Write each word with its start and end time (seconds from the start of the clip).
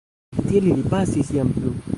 Tiel 0.45 0.71
ili 0.71 0.87
pasis 0.95 1.31
jam 1.39 1.57
plu. 1.59 1.79